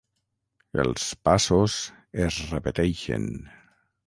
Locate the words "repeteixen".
2.55-3.31